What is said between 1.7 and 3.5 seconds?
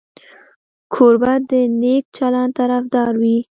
نیک چلند طرفدار وي.